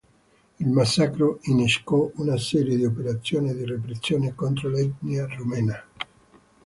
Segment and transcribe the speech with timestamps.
[0.59, 5.79] Il massacro innescò una serie di operazioni di repressione contro l'etnia rumena.